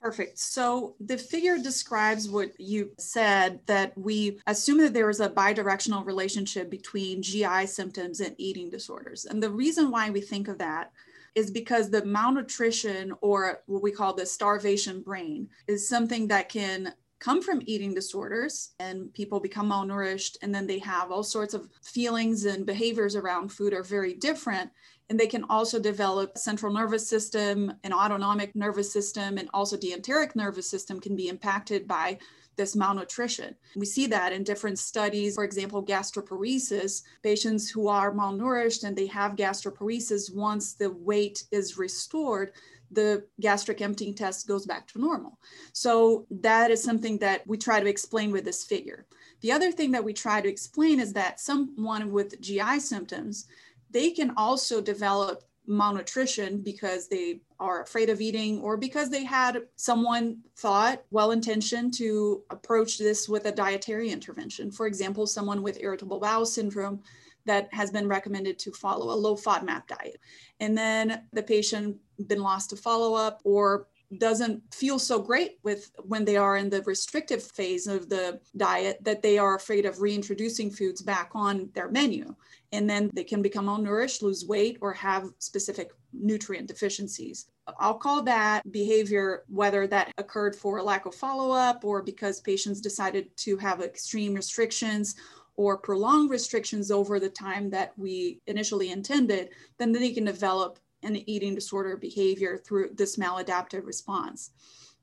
Perfect. 0.00 0.40
So 0.40 0.96
the 0.98 1.16
figure 1.16 1.56
describes 1.56 2.28
what 2.28 2.50
you 2.58 2.90
said 2.98 3.60
that 3.66 3.96
we 3.96 4.40
assume 4.48 4.78
that 4.78 4.92
there 4.92 5.08
is 5.08 5.20
a 5.20 5.30
bidirectional 5.30 6.04
relationship 6.04 6.68
between 6.68 7.22
GI 7.22 7.66
symptoms 7.66 8.18
and 8.18 8.34
eating 8.38 8.70
disorders. 8.70 9.24
And 9.26 9.40
the 9.40 9.50
reason 9.50 9.92
why 9.92 10.10
we 10.10 10.20
think 10.20 10.48
of 10.48 10.58
that 10.58 10.90
is 11.34 11.50
because 11.50 11.90
the 11.90 12.04
malnutrition 12.04 13.12
or 13.20 13.62
what 13.66 13.82
we 13.82 13.90
call 13.90 14.14
the 14.14 14.26
starvation 14.26 15.00
brain 15.02 15.48
is 15.66 15.88
something 15.88 16.28
that 16.28 16.48
can 16.48 16.92
come 17.22 17.40
from 17.40 17.62
eating 17.66 17.94
disorders 17.94 18.70
and 18.80 19.14
people 19.14 19.38
become 19.38 19.70
malnourished 19.70 20.36
and 20.42 20.52
then 20.52 20.66
they 20.66 20.80
have 20.80 21.12
all 21.12 21.22
sorts 21.22 21.54
of 21.54 21.68
feelings 21.80 22.46
and 22.46 22.66
behaviors 22.66 23.14
around 23.14 23.52
food 23.52 23.72
are 23.72 23.84
very 23.84 24.14
different. 24.14 24.68
And 25.08 25.20
they 25.20 25.28
can 25.28 25.44
also 25.44 25.78
develop 25.78 26.36
central 26.36 26.72
nervous 26.72 27.06
system 27.08 27.72
and 27.84 27.94
autonomic 27.94 28.56
nervous 28.56 28.92
system 28.92 29.38
and 29.38 29.48
also 29.54 29.76
the 29.76 29.92
enteric 29.92 30.34
nervous 30.34 30.68
system 30.68 30.98
can 30.98 31.14
be 31.14 31.28
impacted 31.28 31.86
by 31.86 32.18
this 32.62 32.76
malnutrition. 32.76 33.56
We 33.74 33.86
see 33.86 34.06
that 34.06 34.32
in 34.32 34.44
different 34.44 34.78
studies. 34.78 35.34
For 35.34 35.42
example, 35.42 35.84
gastroparesis, 35.84 37.02
patients 37.24 37.68
who 37.68 37.88
are 37.88 38.14
malnourished 38.14 38.84
and 38.84 38.96
they 38.96 39.08
have 39.08 39.34
gastroparesis, 39.34 40.32
once 40.32 40.74
the 40.74 40.90
weight 40.90 41.42
is 41.50 41.76
restored, 41.76 42.52
the 42.92 43.24
gastric 43.40 43.80
emptying 43.80 44.14
test 44.14 44.46
goes 44.46 44.64
back 44.64 44.86
to 44.88 45.00
normal. 45.00 45.40
So 45.72 46.24
that 46.30 46.70
is 46.70 46.80
something 46.80 47.18
that 47.18 47.44
we 47.48 47.58
try 47.58 47.80
to 47.80 47.88
explain 47.88 48.30
with 48.30 48.44
this 48.44 48.62
figure. 48.62 49.06
The 49.40 49.50
other 49.50 49.72
thing 49.72 49.90
that 49.90 50.04
we 50.04 50.12
try 50.12 50.40
to 50.40 50.48
explain 50.48 51.00
is 51.00 51.12
that 51.14 51.40
someone 51.40 52.12
with 52.12 52.40
GI 52.40 52.78
symptoms, 52.78 53.48
they 53.90 54.12
can 54.12 54.34
also 54.36 54.80
develop 54.80 55.42
malnutrition 55.66 56.60
because 56.60 57.08
they 57.08 57.40
are 57.62 57.82
afraid 57.82 58.10
of 58.10 58.20
eating 58.20 58.60
or 58.60 58.76
because 58.76 59.08
they 59.08 59.24
had 59.24 59.62
someone 59.76 60.38
thought 60.56 61.02
well 61.10 61.30
intentioned 61.30 61.94
to 61.94 62.42
approach 62.50 62.98
this 62.98 63.28
with 63.28 63.46
a 63.46 63.52
dietary 63.52 64.10
intervention 64.10 64.70
for 64.70 64.86
example 64.86 65.26
someone 65.26 65.62
with 65.62 65.80
irritable 65.80 66.18
bowel 66.18 66.44
syndrome 66.44 67.00
that 67.44 67.72
has 67.72 67.90
been 67.90 68.08
recommended 68.08 68.58
to 68.58 68.72
follow 68.72 69.12
a 69.12 69.18
low 69.18 69.36
FODMAP 69.36 69.86
diet. 69.88 70.20
And 70.60 70.76
then 70.76 71.22
the 71.32 71.42
patient 71.42 71.96
been 72.28 72.42
lost 72.42 72.70
to 72.70 72.76
follow 72.76 73.14
up 73.14 73.40
or 73.44 73.88
doesn't 74.18 74.62
feel 74.74 74.98
so 74.98 75.20
great 75.20 75.58
with 75.62 75.90
when 76.02 76.24
they 76.24 76.36
are 76.36 76.56
in 76.56 76.68
the 76.68 76.82
restrictive 76.82 77.42
phase 77.42 77.86
of 77.86 78.08
the 78.08 78.40
diet 78.56 78.98
that 79.02 79.22
they 79.22 79.38
are 79.38 79.56
afraid 79.56 79.86
of 79.86 80.00
reintroducing 80.00 80.70
foods 80.70 81.00
back 81.02 81.30
on 81.34 81.70
their 81.74 81.90
menu. 81.90 82.34
And 82.72 82.88
then 82.88 83.10
they 83.14 83.24
can 83.24 83.42
become 83.42 83.66
malnourished 83.66 84.22
lose 84.22 84.46
weight 84.46 84.78
or 84.80 84.92
have 84.94 85.30
specific 85.38 85.90
nutrient 86.12 86.68
deficiencies. 86.68 87.46
I'll 87.78 87.94
call 87.98 88.22
that 88.24 88.70
behavior 88.72 89.44
whether 89.48 89.86
that 89.86 90.12
occurred 90.18 90.56
for 90.56 90.78
a 90.78 90.82
lack 90.82 91.06
of 91.06 91.14
follow-up 91.14 91.84
or 91.84 92.02
because 92.02 92.40
patients 92.40 92.80
decided 92.80 93.34
to 93.38 93.56
have 93.58 93.80
extreme 93.80 94.34
restrictions 94.34 95.14
or 95.56 95.76
prolonged 95.76 96.30
restrictions 96.30 96.90
over 96.90 97.20
the 97.20 97.28
time 97.28 97.70
that 97.70 97.92
we 97.98 98.40
initially 98.46 98.90
intended, 98.90 99.50
then 99.78 99.92
they 99.92 100.10
can 100.10 100.24
develop 100.24 100.78
an 101.02 101.28
eating 101.28 101.54
disorder 101.54 101.96
behavior 101.96 102.56
through 102.58 102.90
this 102.94 103.16
maladaptive 103.16 103.86
response. 103.86 104.50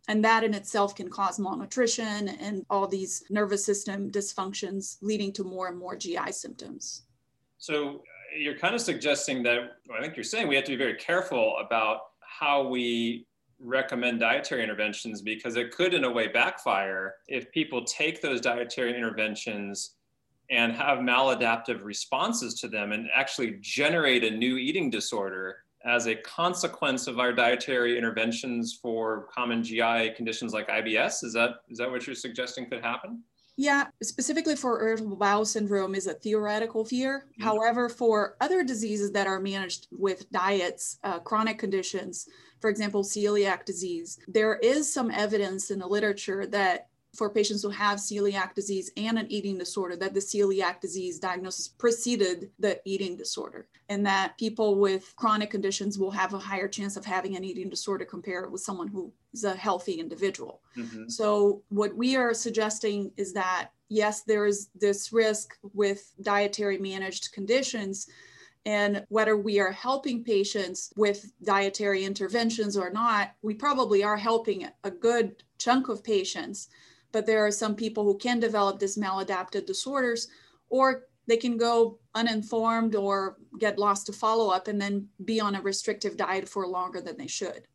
And 0.08 0.24
that 0.26 0.44
in 0.44 0.54
itself 0.54 0.96
can 0.96 1.10
cause 1.10 1.40
malnutrition 1.40 2.30
and 2.30 2.66
all 2.70 2.88
these 2.88 3.24
nervous 3.30 3.64
system 3.64 4.10
dysfunctions, 4.10 4.98
leading 5.02 5.32
to 5.34 5.44
more 5.44 5.68
and 5.68 5.78
more 5.78 5.96
GI 5.96 6.32
symptoms. 6.32 7.04
So 7.60 8.02
you're 8.36 8.58
kind 8.58 8.74
of 8.74 8.82
suggesting 8.82 9.44
that, 9.44 9.78
I 9.96 10.02
think 10.02 10.16
you're 10.16 10.24
saying 10.24 10.48
we 10.48 10.56
have 10.56 10.66
to 10.66 10.72
be 10.72 10.78
very 10.78 10.96
careful 10.96 11.58
about 11.58 12.00
how 12.22 12.68
we 12.68 13.28
recommend 13.60 14.22
dietary 14.22 14.64
interventions 14.64 15.22
because 15.22 15.58
it 15.58 15.72
could, 15.72 15.94
in 15.94 16.06
a 16.06 16.12
way, 16.12 16.28
backfire 16.28 17.16
if 17.28 17.52
people 17.52 17.84
take 17.84 18.22
those 18.22 18.40
dietary 18.40 18.96
interventions 18.96 19.96
and 20.50 20.74
have 20.74 21.00
maladaptive 21.00 21.84
responses 21.84 22.56
to 22.56 22.68
them 22.68 22.92
and 22.92 23.08
actually 23.14 23.58
generate 23.62 24.24
a 24.24 24.32
new 24.32 24.58
eating 24.58 24.90
disorder 24.90 25.58
as 25.86 26.08
a 26.08 26.16
consequence 26.16 27.08
of 27.08 27.20
our 27.20 27.32
dietary 27.32 27.98
interventions 27.98 28.80
for 28.82 29.28
common 29.34 29.64
GI 29.64 30.12
conditions 30.16 30.54
like 30.54 30.68
IBS? 30.68 31.24
Is 31.24 31.34
that 31.34 31.62
is 31.70 31.78
that 31.78 31.90
what 31.90 32.06
you're 32.06 32.16
suggesting 32.16 32.70
could 32.70 32.84
happen? 32.84 33.24
Yeah, 33.58 33.88
specifically 34.02 34.56
for 34.56 34.82
irritable 34.82 35.18
bowel 35.18 35.44
syndrome 35.44 35.94
is 35.94 36.08
a 36.08 36.14
theoretical 36.14 36.86
fear. 36.86 37.26
Mm-hmm. 37.26 37.44
However, 37.44 37.90
for 37.90 38.38
other 38.40 38.64
diseases 38.64 39.12
that 39.12 39.28
are 39.28 39.42
managed 39.42 39.88
with 39.92 40.32
diets, 40.32 40.98
uh, 41.04 41.20
chronic 41.20 41.60
conditions, 41.60 42.26
for 42.62 42.70
example, 42.70 43.04
celiac 43.04 43.66
disease, 43.66 44.18
there 44.28 44.56
is 44.58 44.92
some 44.92 45.12
evidence 45.12 45.72
in 45.72 45.80
the 45.80 45.88
literature 45.88 46.46
that 46.48 46.89
for 47.16 47.30
patients 47.30 47.64
who 47.64 47.70
have 47.70 47.98
celiac 47.98 48.54
disease 48.54 48.92
and 48.96 49.18
an 49.18 49.26
eating 49.32 49.58
disorder 49.58 49.96
that 49.96 50.14
the 50.14 50.20
celiac 50.20 50.80
disease 50.80 51.20
diagnosis 51.20 51.68
preceded 51.68 52.52
the 52.60 52.80
eating 52.86 53.18
disorder 53.18 53.68
and 53.90 54.06
that 54.06 54.38
people 54.38 54.76
with 54.76 55.14
chronic 55.16 55.50
conditions 55.50 55.98
will 55.98 56.12
have 56.12 56.34
a 56.34 56.40
higher 56.40 56.68
chance 56.68 56.96
of 56.98 57.06
having 57.06 57.36
an 57.36 57.44
eating 57.44 57.70
disorder 57.70 58.06
compared 58.06 58.52
with 58.52 58.62
someone 58.62 58.88
who 58.88 59.12
is 59.34 59.44
a 59.44 59.56
healthy 59.56 59.94
individual 59.94 60.62
mm-hmm. 60.78 61.08
so 61.08 61.62
what 61.70 61.96
we 61.96 62.16
are 62.16 62.34
suggesting 62.34 63.12
is 63.18 63.34
that 63.34 63.70
yes 63.90 64.22
there 64.22 64.46
is 64.46 64.70
this 64.76 65.12
risk 65.12 65.58
with 65.74 66.14
dietary 66.22 66.78
managed 66.78 67.32
conditions 67.32 68.08
and 68.66 69.06
whether 69.10 69.38
we 69.38 69.60
are 69.60 69.72
helping 69.72 70.24
patients 70.24 70.94
with 70.96 71.32
dietary 71.44 72.04
interventions 72.04 72.76
or 72.76 72.90
not, 72.90 73.32
we 73.42 73.54
probably 73.54 74.04
are 74.04 74.18
helping 74.18 74.68
a 74.84 74.92
good 74.92 75.44
chunk 75.58 75.90
of 75.90 76.04
patients, 76.04 76.68
but 77.12 77.26
there 77.26 77.46
are 77.46 77.52
some 77.52 77.76
people 77.76 78.04
who 78.04 78.18
can 78.18 78.40
develop 78.40 78.80
these 78.80 78.98
maladaptive 78.98 79.66
disorders, 79.66 80.28
or 80.70 81.06
they 81.28 81.38
can 81.38 81.58
go 81.58 82.00
uninformed 82.16 82.96
or 82.96 83.38
get 83.60 83.78
lost 83.78 84.08
to 84.08 84.14
follow 84.14 84.50
up 84.50 84.68
and 84.68 84.82
then 84.82 85.08
be 85.26 85.40
on 85.40 85.56
a 85.56 85.62
restrictive 85.62 86.18
diet 86.18 86.50
for 86.50 86.68
longer 86.68 87.02
than 87.02 87.18
they 87.18 87.28
should. 87.28 87.68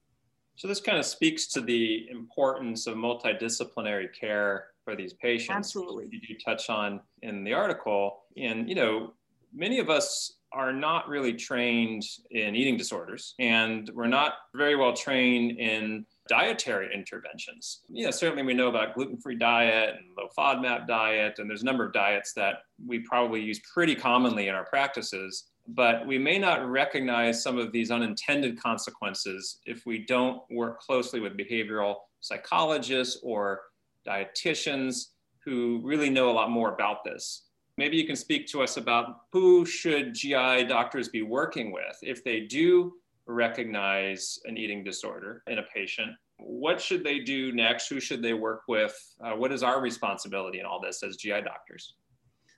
So 0.56 0.68
this 0.68 0.80
kind 0.80 0.98
of 0.98 1.06
speaks 1.06 1.46
to 1.48 1.60
the 1.60 2.08
importance 2.10 2.86
of 2.86 2.96
multidisciplinary 2.96 4.06
care 4.18 4.66
for 4.84 4.94
these 4.94 5.12
patients. 5.14 5.54
Absolutely. 5.54 6.08
You 6.10 6.36
touch 6.44 6.70
on 6.70 7.00
in 7.22 7.42
the 7.44 7.54
article. 7.54 8.24
And, 8.36 8.68
you 8.68 8.74
know, 8.74 9.14
many 9.52 9.78
of 9.78 9.90
us 9.90 10.34
are 10.52 10.72
not 10.72 11.08
really 11.08 11.32
trained 11.32 12.04
in 12.30 12.54
eating 12.54 12.76
disorders 12.76 13.34
and 13.40 13.90
we're 13.94 14.06
not 14.06 14.34
very 14.54 14.76
well 14.76 14.92
trained 14.92 15.58
in 15.58 16.06
dietary 16.28 16.88
interventions. 16.94 17.80
You 17.88 18.06
know, 18.06 18.10
certainly 18.10 18.42
we 18.42 18.54
know 18.54 18.68
about 18.68 18.94
gluten-free 18.94 19.36
diet 19.36 19.96
and 19.96 20.06
low 20.16 20.28
FODMAP 20.36 20.86
diet, 20.86 21.38
and 21.38 21.48
there's 21.48 21.62
a 21.62 21.66
number 21.66 21.84
of 21.84 21.92
diets 21.92 22.32
that 22.34 22.62
we 22.86 23.00
probably 23.00 23.42
use 23.42 23.60
pretty 23.72 23.94
commonly 23.94 24.48
in 24.48 24.54
our 24.54 24.64
practices 24.64 25.44
but 25.68 26.06
we 26.06 26.18
may 26.18 26.38
not 26.38 26.68
recognize 26.68 27.42
some 27.42 27.58
of 27.58 27.72
these 27.72 27.90
unintended 27.90 28.60
consequences 28.60 29.60
if 29.66 29.86
we 29.86 29.98
don't 29.98 30.42
work 30.50 30.80
closely 30.80 31.20
with 31.20 31.36
behavioral 31.36 31.96
psychologists 32.20 33.20
or 33.22 33.62
dietitians 34.06 35.06
who 35.44 35.80
really 35.82 36.10
know 36.10 36.30
a 36.30 36.32
lot 36.32 36.50
more 36.50 36.74
about 36.74 37.04
this. 37.04 37.46
Maybe 37.76 37.96
you 37.96 38.06
can 38.06 38.16
speak 38.16 38.46
to 38.48 38.62
us 38.62 38.76
about 38.76 39.22
who 39.32 39.66
should 39.66 40.14
GI 40.14 40.64
doctors 40.64 41.08
be 41.08 41.22
working 41.22 41.72
with 41.72 41.98
if 42.02 42.22
they 42.22 42.40
do 42.40 42.92
recognize 43.26 44.38
an 44.44 44.56
eating 44.56 44.84
disorder 44.84 45.42
in 45.46 45.58
a 45.58 45.62
patient. 45.74 46.10
What 46.38 46.80
should 46.80 47.04
they 47.04 47.20
do 47.20 47.52
next? 47.52 47.88
Who 47.88 48.00
should 48.00 48.22
they 48.22 48.34
work 48.34 48.62
with? 48.68 48.94
Uh, 49.24 49.32
what 49.32 49.52
is 49.52 49.62
our 49.62 49.80
responsibility 49.80 50.60
in 50.60 50.66
all 50.66 50.80
this 50.80 51.02
as 51.02 51.16
GI 51.16 51.42
doctors? 51.42 51.94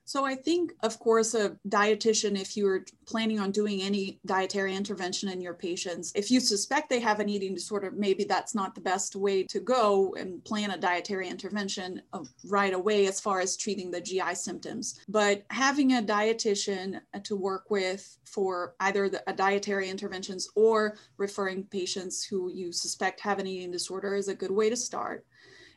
So 0.07 0.25
I 0.25 0.37
think, 0.37 0.73
of 0.85 1.01
course, 1.01 1.35
a 1.35 1.57
dietitian, 1.69 2.41
if 2.41 2.57
you're 2.57 2.85
planning 3.07 3.41
on 3.41 3.51
doing 3.51 3.83
any 3.83 4.21
dietary 4.25 4.75
intervention 4.75 5.29
in 5.29 5.41
your 5.41 5.53
patients, 5.53 6.13
if 6.15 6.31
you 6.31 6.39
suspect 6.39 6.89
they 6.89 7.01
have 7.01 7.19
an 7.19 7.29
eating 7.29 7.55
disorder, 7.55 7.91
maybe 7.91 8.23
that's 8.23 8.55
not 8.55 8.77
the 8.77 8.81
best 8.81 9.17
way 9.17 9.43
to 9.43 9.59
go 9.59 10.15
and 10.17 10.45
plan 10.45 10.71
a 10.71 10.79
dietary 10.79 11.29
intervention 11.29 12.01
uh, 12.13 12.23
right 12.47 12.73
away 12.73 13.07
as 13.09 13.21
far 13.21 13.41
as 13.41 13.57
treating 13.57 13.91
the 13.91 14.01
GI 14.01 14.37
symptoms. 14.37 15.01
But 15.09 15.43
having 15.51 15.95
a 15.95 16.03
dietitian 16.03 17.01
to 17.25 17.35
work 17.35 17.69
with 17.69 18.17
for 18.25 18.77
either 18.79 19.09
the, 19.09 19.29
a 19.29 19.33
dietary 19.33 19.91
interventions 19.91 20.49
or 20.55 20.99
referring 21.17 21.65
patients 21.65 22.25
who 22.25 22.53
you 22.53 22.71
suspect 22.71 23.19
have 23.21 23.41
an 23.41 23.49
eating 23.49 23.73
disorder 23.73 24.15
is 24.15 24.29
a 24.29 24.37
good 24.37 24.53
way 24.53 24.71
to 24.71 24.77
start. 24.77 25.27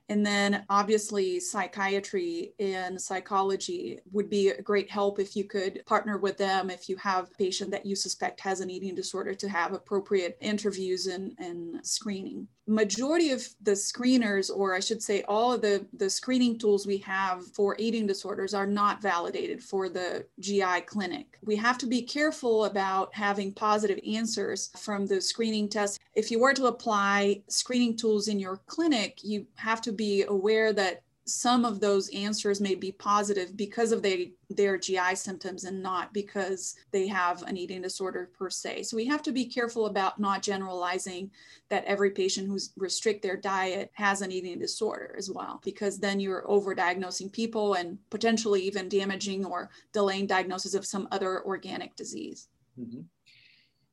And 0.10 0.26
then 0.26 0.66
obviously 0.70 1.40
psychiatry 1.40 2.54
and 2.60 3.00
psychology 3.00 4.00
would 4.12 4.30
be 4.30 4.50
a 4.50 4.62
great 4.62 4.90
help 4.90 5.20
if 5.20 5.36
you 5.36 5.44
could 5.44 5.84
partner 5.86 6.18
with 6.18 6.38
them 6.38 6.72
if 6.72 6.90
you 6.90 6.98
have 6.98 7.26
a 7.26 7.38
patient 7.38 7.70
that 7.72 7.86
you 7.86 7.96
suspect 7.96 8.40
has 8.40 8.60
an 8.60 8.72
eating 8.72 8.96
disorder 8.96 9.36
to 9.36 9.48
have 9.48 9.74
appropriate 9.74 10.38
interviews 10.42 11.06
and, 11.06 11.36
and 11.38 11.86
screening 11.86 12.48
majority 12.70 13.32
of 13.32 13.46
the 13.64 13.72
screeners, 13.72 14.56
or 14.56 14.76
I 14.76 14.80
should 14.80 15.02
say 15.02 15.24
all 15.24 15.52
of 15.52 15.62
the, 15.62 15.86
the 15.94 16.10
screening 16.10 16.58
tools 16.58 16.86
we 16.86 17.00
have 17.00 17.44
for 17.48 17.76
eating 17.80 18.06
disorders 18.06 18.54
are 18.54 18.68
not 18.68 19.02
validated 19.02 19.62
for 19.62 19.90
the 19.90 20.26
GI 20.40 20.82
clinic. 20.86 21.40
We 21.44 21.56
have 21.58 21.80
to 21.80 21.88
be 21.88 22.04
careful 22.04 22.66
about 22.66 23.14
having 23.14 23.54
positive 23.54 24.00
answers 24.08 24.70
from 24.78 25.08
the 25.08 25.20
screening 25.20 25.68
test. 25.68 26.00
If 26.14 26.30
you 26.30 26.40
were 26.40 26.54
to 26.54 26.68
apply 26.68 27.42
screening 27.48 27.98
tools 27.98 28.28
in 28.28 28.40
your 28.40 28.58
clinic, 28.68 29.20
you 29.24 29.48
have 29.56 29.82
to 29.82 29.92
be 30.00 30.24
aware 30.24 30.72
that 30.72 31.04
some 31.26 31.64
of 31.64 31.80
those 31.80 32.10
answers 32.10 32.60
may 32.60 32.74
be 32.74 32.92
positive 32.92 33.56
because 33.56 33.92
of 33.92 34.04
their 34.50 34.78
GI 34.80 35.14
symptoms 35.14 35.64
and 35.66 35.84
not 35.84 36.12
because 36.12 36.76
they 36.92 37.06
have 37.08 37.44
an 37.44 37.56
eating 37.56 37.84
disorder 37.84 38.32
per 38.38 38.50
se. 38.50 38.84
So 38.84 38.98
we 38.98 39.06
have 39.06 39.22
to 39.24 39.32
be 39.32 39.46
careful 39.46 39.86
about 39.86 40.20
not 40.20 40.42
generalizing 40.42 41.30
that 41.68 41.86
every 41.86 42.12
patient 42.12 42.48
who's 42.48 42.72
restrict 42.78 43.22
their 43.22 43.38
diet 43.38 43.92
has 43.94 44.22
an 44.22 44.32
eating 44.32 44.58
disorder 44.58 45.14
as 45.20 45.30
well, 45.30 45.62
because 45.64 46.00
then 46.00 46.20
you're 46.20 46.48
overdiagnosing 46.48 47.32
people 47.32 47.76
and 47.76 48.00
potentially 48.10 48.62
even 48.64 48.90
damaging 48.90 49.46
or 49.46 49.70
delaying 49.94 50.26
diagnosis 50.26 50.74
of 50.74 50.86
some 50.86 51.08
other 51.12 51.44
organic 51.44 51.96
disease. 51.96 52.48
Mm-hmm. 52.80 53.02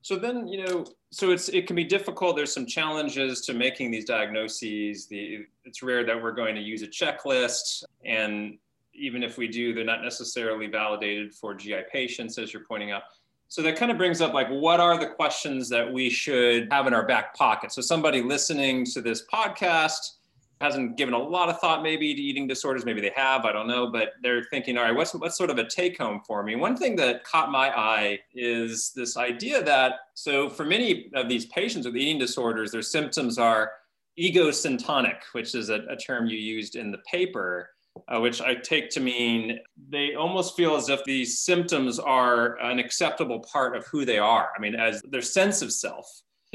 So 0.07 0.15
then, 0.15 0.47
you 0.47 0.65
know, 0.65 0.85
so 1.11 1.33
it's 1.33 1.49
it 1.49 1.67
can 1.67 1.75
be 1.75 1.83
difficult. 1.83 2.37
There's 2.37 2.55
some 2.55 2.65
challenges 2.65 3.41
to 3.41 3.53
making 3.53 3.91
these 3.91 4.05
diagnoses. 4.05 5.09
The 5.09 5.47
it's 5.65 5.83
rare 5.83 6.07
that 6.07 6.23
we're 6.23 6.31
going 6.31 6.55
to 6.55 6.61
use 6.61 6.83
a 6.83 6.87
checklist, 6.87 7.83
and 8.05 8.57
even 8.95 9.25
if 9.25 9.37
we 9.37 9.49
do, 9.49 9.75
they're 9.75 9.83
not 9.85 10.05
necessarily 10.05 10.69
validated 10.69 11.35
for 11.35 11.57
GI 11.57 11.87
patients, 11.91 12.39
as 12.39 12.53
you're 12.53 12.63
pointing 12.63 12.93
out. 12.93 13.03
So 13.49 13.63
that 13.63 13.75
kind 13.75 13.91
of 13.91 13.99
brings 13.99 14.21
up 14.21 14.33
like, 14.33 14.47
what 14.49 14.79
are 14.79 14.97
the 14.97 15.09
questions 15.09 15.69
that 15.71 15.93
we 15.93 16.09
should 16.09 16.73
have 16.73 16.87
in 16.87 16.95
our 16.95 17.05
back 17.05 17.35
pocket? 17.35 17.73
So 17.73 17.83
somebody 17.83 18.23
listening 18.23 18.85
to 18.85 19.03
this 19.03 19.27
podcast 19.27 20.19
hasn't 20.61 20.97
given 20.97 21.13
a 21.13 21.19
lot 21.19 21.49
of 21.49 21.59
thought 21.61 21.83
maybe 21.83 22.15
to 22.15 22.21
eating 22.21 22.47
disorders. 22.47 22.85
Maybe 22.85 23.01
they 23.01 23.13
have, 23.15 23.45
I 23.45 23.53
don't 23.53 23.69
know, 23.69 23.91
but 23.91 24.15
they're 24.23 24.45
thinking, 24.45 24.79
all 24.79 24.85
right, 24.85 24.95
what's, 24.95 25.15
what's 25.15 25.37
sort 25.37 25.51
of 25.51 25.59
a 25.59 25.69
take 25.69 25.99
home 25.99 26.23
for 26.27 26.43
me? 26.43 26.57
One 26.57 26.77
thing 26.77 26.97
that 26.97 27.25
caught 27.25 27.51
my 27.51 27.71
eye 27.77 28.21
is 28.35 28.93
this 28.97 29.17
idea 29.17 29.63
that, 29.65 29.95
so 30.15 30.49
for 30.49 30.65
many 30.65 31.11
of 31.15 31.29
these 31.29 31.47
patients 31.47 31.87
with 31.87 31.97
eating 31.97 32.19
disorders, 32.19 32.73
their 32.73 32.83
symptoms 32.83 33.39
are 33.39 33.73
egosyntonic, 34.19 35.19
which 35.33 35.55
is 35.55 35.69
a, 35.69 35.85
a 35.91 35.97
term 35.97 36.27
you 36.27 36.39
used 36.39 36.77
in 36.77 36.91
the 36.91 36.99
paper. 37.11 37.71
Uh, 38.09 38.21
which 38.21 38.43
I 38.43 38.55
take 38.55 38.91
to 38.91 39.01
mean 39.01 39.59
they 39.89 40.17
almost 40.17 40.55
feel 40.55 40.77
as 40.77 40.91
if 40.91 41.03
these 41.05 41.39
symptoms 41.39 41.99
are 41.99 42.61
an 42.61 42.79
acceptable 42.79 43.41
part 43.41 43.75
of 43.75 43.87
who 43.87 44.05
they 44.05 44.19
are. 44.19 44.51
I 44.55 44.61
mean, 44.61 44.75
as 44.75 45.01
their 45.01 45.23
sense 45.23 45.63
of 45.63 45.73
self 45.73 46.07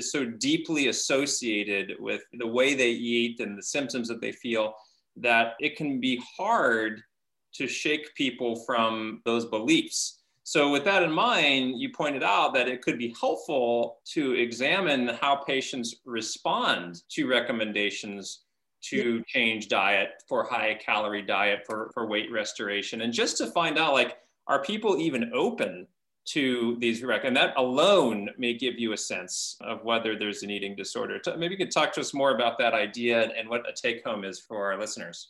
is 0.01 0.11
so 0.11 0.25
deeply 0.25 0.87
associated 0.87 1.95
with 1.99 2.21
the 2.33 2.47
way 2.47 2.73
they 2.73 2.89
eat 2.89 3.39
and 3.39 3.57
the 3.57 3.63
symptoms 3.63 4.07
that 4.07 4.19
they 4.19 4.31
feel 4.31 4.73
that 5.15 5.53
it 5.59 5.77
can 5.77 5.99
be 5.99 6.21
hard 6.37 7.01
to 7.53 7.67
shake 7.67 8.15
people 8.15 8.55
from 8.65 9.21
those 9.25 9.45
beliefs. 9.45 10.19
So, 10.43 10.71
with 10.71 10.83
that 10.85 11.03
in 11.03 11.11
mind, 11.11 11.79
you 11.79 11.89
pointed 11.91 12.23
out 12.23 12.53
that 12.55 12.67
it 12.67 12.81
could 12.81 12.97
be 12.97 13.15
helpful 13.19 13.99
to 14.13 14.33
examine 14.33 15.09
how 15.21 15.35
patients 15.35 15.95
respond 16.05 17.03
to 17.11 17.27
recommendations 17.27 18.41
to 18.89 19.23
change 19.27 19.67
diet 19.67 20.09
for 20.27 20.43
high 20.43 20.73
calorie 20.83 21.21
diet 21.21 21.59
for, 21.67 21.91
for 21.93 22.07
weight 22.07 22.31
restoration 22.31 23.01
and 23.01 23.13
just 23.13 23.37
to 23.37 23.45
find 23.51 23.77
out 23.77 23.93
like 23.93 24.17
are 24.47 24.63
people 24.63 24.99
even 24.99 25.31
open 25.35 25.85
to 26.23 26.77
these 26.79 27.03
rec 27.03 27.23
and 27.23 27.35
that 27.35 27.53
alone 27.57 28.29
may 28.37 28.53
give 28.53 28.77
you 28.77 28.93
a 28.93 28.97
sense 28.97 29.57
of 29.61 29.83
whether 29.83 30.17
there's 30.17 30.43
an 30.43 30.51
eating 30.51 30.75
disorder. 30.75 31.19
Maybe 31.37 31.55
you 31.55 31.57
could 31.57 31.71
talk 31.71 31.91
to 31.93 32.01
us 32.01 32.13
more 32.13 32.35
about 32.35 32.57
that 32.59 32.73
idea 32.73 33.31
and 33.37 33.49
what 33.49 33.67
a 33.67 33.73
take 33.73 34.03
home 34.05 34.23
is 34.23 34.39
for 34.39 34.71
our 34.71 34.79
listeners. 34.79 35.29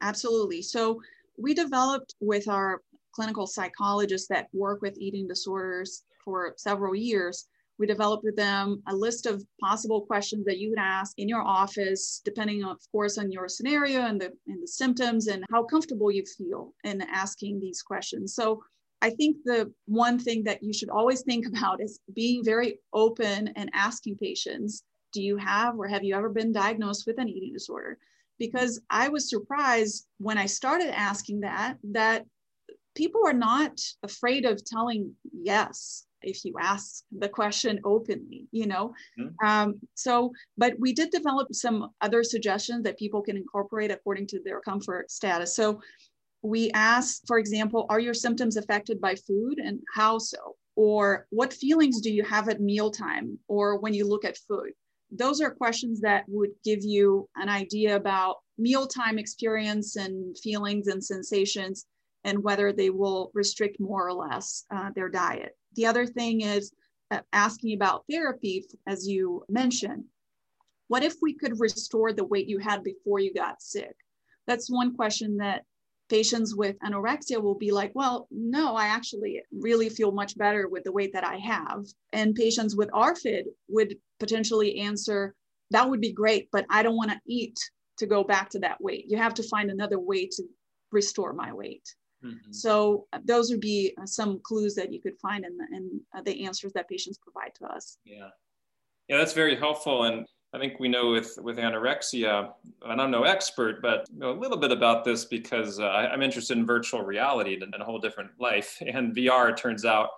Absolutely. 0.00 0.62
So 0.62 1.00
we 1.38 1.54
developed 1.54 2.14
with 2.20 2.46
our 2.48 2.82
clinical 3.12 3.46
psychologists 3.46 4.28
that 4.28 4.48
work 4.52 4.82
with 4.82 4.98
eating 4.98 5.26
disorders 5.26 6.04
for 6.24 6.54
several 6.56 6.94
years 6.94 7.48
we 7.78 7.86
developed 7.86 8.24
with 8.24 8.36
them 8.36 8.82
a 8.88 8.94
list 8.94 9.26
of 9.26 9.44
possible 9.60 10.00
questions 10.00 10.44
that 10.44 10.58
you 10.58 10.70
would 10.70 10.78
ask 10.78 11.18
in 11.18 11.28
your 11.28 11.42
office 11.42 12.20
depending 12.24 12.64
of 12.64 12.78
course 12.90 13.18
on 13.18 13.30
your 13.30 13.48
scenario 13.48 14.02
and 14.02 14.20
the 14.20 14.32
and 14.48 14.62
the 14.62 14.68
symptoms 14.68 15.28
and 15.28 15.44
how 15.50 15.62
comfortable 15.62 16.10
you 16.10 16.24
feel 16.36 16.74
in 16.84 17.00
asking 17.02 17.60
these 17.60 17.82
questions. 17.82 18.34
So 18.34 18.62
I 19.00 19.10
think 19.10 19.36
the 19.44 19.72
one 19.86 20.18
thing 20.18 20.44
that 20.44 20.62
you 20.62 20.72
should 20.72 20.90
always 20.90 21.22
think 21.22 21.46
about 21.46 21.82
is 21.82 22.00
being 22.14 22.44
very 22.44 22.80
open 22.92 23.48
and 23.56 23.70
asking 23.72 24.16
patients, 24.16 24.82
do 25.12 25.22
you 25.22 25.36
have 25.36 25.78
or 25.78 25.86
have 25.86 26.04
you 26.04 26.14
ever 26.14 26.28
been 26.28 26.52
diagnosed 26.52 27.06
with 27.06 27.18
an 27.18 27.28
eating 27.28 27.52
disorder? 27.52 27.98
Because 28.38 28.80
I 28.90 29.08
was 29.08 29.30
surprised 29.30 30.06
when 30.18 30.38
I 30.38 30.46
started 30.46 30.96
asking 30.96 31.40
that, 31.40 31.78
that 31.92 32.26
people 32.98 33.22
are 33.24 33.32
not 33.32 33.80
afraid 34.02 34.44
of 34.44 34.64
telling 34.64 35.14
yes 35.32 36.04
if 36.20 36.44
you 36.44 36.52
ask 36.60 37.04
the 37.16 37.28
question 37.28 37.78
openly 37.84 38.48
you 38.50 38.66
know 38.66 38.92
mm-hmm. 39.18 39.46
um, 39.46 39.78
so 39.94 40.32
but 40.56 40.74
we 40.80 40.92
did 40.92 41.10
develop 41.10 41.46
some 41.52 41.90
other 42.00 42.24
suggestions 42.24 42.82
that 42.82 42.98
people 42.98 43.22
can 43.22 43.36
incorporate 43.36 43.92
according 43.92 44.26
to 44.26 44.40
their 44.44 44.60
comfort 44.60 45.10
status 45.10 45.54
so 45.54 45.80
we 46.42 46.70
ask, 46.72 47.22
for 47.26 47.38
example, 47.38 47.86
are 47.88 48.00
your 48.00 48.14
symptoms 48.14 48.56
affected 48.56 49.00
by 49.00 49.14
food 49.14 49.58
and 49.58 49.80
how 49.94 50.18
so? 50.18 50.56
Or 50.76 51.26
what 51.30 51.52
feelings 51.52 52.00
do 52.00 52.12
you 52.12 52.22
have 52.22 52.48
at 52.48 52.60
mealtime 52.60 53.38
or 53.48 53.78
when 53.78 53.94
you 53.94 54.06
look 54.06 54.24
at 54.24 54.38
food? 54.38 54.70
Those 55.10 55.40
are 55.40 55.50
questions 55.50 56.00
that 56.02 56.24
would 56.28 56.50
give 56.64 56.84
you 56.84 57.28
an 57.36 57.48
idea 57.48 57.96
about 57.96 58.36
mealtime 58.58 59.18
experience 59.18 59.96
and 59.96 60.38
feelings 60.38 60.86
and 60.86 61.02
sensations 61.02 61.86
and 62.24 62.42
whether 62.42 62.72
they 62.72 62.90
will 62.90 63.30
restrict 63.34 63.80
more 63.80 64.06
or 64.06 64.12
less 64.12 64.64
uh, 64.74 64.90
their 64.94 65.08
diet. 65.08 65.56
The 65.74 65.86
other 65.86 66.06
thing 66.06 66.42
is 66.42 66.72
uh, 67.10 67.20
asking 67.32 67.74
about 67.74 68.04
therapy, 68.10 68.66
as 68.86 69.08
you 69.08 69.44
mentioned. 69.48 70.04
what 70.88 71.04
if 71.04 71.14
we 71.20 71.34
could 71.34 71.60
restore 71.60 72.12
the 72.12 72.24
weight 72.24 72.48
you 72.48 72.58
had 72.58 72.82
before 72.82 73.20
you 73.20 73.32
got 73.32 73.62
sick? 73.62 73.94
That's 74.46 74.70
one 74.70 74.94
question 74.96 75.36
that 75.38 75.64
patients 76.08 76.54
with 76.54 76.76
anorexia 76.80 77.42
will 77.42 77.54
be 77.54 77.70
like, 77.70 77.92
well, 77.94 78.28
no, 78.30 78.74
I 78.74 78.86
actually 78.86 79.42
really 79.52 79.88
feel 79.88 80.12
much 80.12 80.36
better 80.36 80.68
with 80.68 80.84
the 80.84 80.92
weight 80.92 81.12
that 81.12 81.26
I 81.26 81.36
have. 81.36 81.84
And 82.12 82.34
patients 82.34 82.74
with 82.76 82.90
ARFID 82.92 83.44
would 83.68 83.96
potentially 84.18 84.78
answer, 84.78 85.34
that 85.70 85.88
would 85.88 86.00
be 86.00 86.12
great, 86.12 86.48
but 86.50 86.66
I 86.70 86.82
don't 86.82 86.96
want 86.96 87.10
to 87.10 87.20
eat 87.26 87.58
to 87.98 88.06
go 88.06 88.24
back 88.24 88.48
to 88.50 88.58
that 88.60 88.80
weight. 88.80 89.06
You 89.08 89.18
have 89.18 89.34
to 89.34 89.42
find 89.42 89.70
another 89.70 89.98
way 89.98 90.26
to 90.26 90.42
restore 90.92 91.32
my 91.32 91.52
weight. 91.52 91.84
Mm-hmm. 92.24 92.52
So 92.52 93.06
uh, 93.12 93.18
those 93.24 93.50
would 93.50 93.60
be 93.60 93.94
uh, 94.00 94.06
some 94.06 94.40
clues 94.42 94.74
that 94.74 94.92
you 94.92 95.00
could 95.00 95.18
find 95.20 95.44
in 95.44 95.56
the, 95.56 95.76
in 95.76 96.00
uh, 96.16 96.22
the 96.22 96.46
answers 96.46 96.72
that 96.72 96.88
patients 96.88 97.18
provide 97.18 97.54
to 97.56 97.66
us. 97.66 97.98
Yeah, 98.04 98.30
yeah, 99.08 99.18
that's 99.18 99.34
very 99.34 99.56
helpful. 99.56 100.04
And 100.04 100.26
I 100.54 100.58
think 100.58 100.80
we 100.80 100.88
know 100.88 101.10
with 101.10 101.38
with 101.42 101.58
anorexia, 101.58 102.50
and 102.86 103.00
I'm 103.00 103.10
no 103.10 103.24
expert, 103.24 103.82
but 103.82 104.06
know 104.14 104.30
a 104.30 104.38
little 104.38 104.56
bit 104.56 104.72
about 104.72 105.04
this 105.04 105.26
because 105.26 105.78
uh, 105.78 105.88
I'm 105.88 106.22
interested 106.22 106.56
in 106.56 106.64
virtual 106.64 107.02
reality 107.02 107.58
and 107.60 107.74
a 107.74 107.84
whole 107.84 107.98
different 107.98 108.30
life. 108.40 108.80
And 108.86 109.14
VR, 109.14 109.56
turns 109.56 109.84
out, 109.84 110.08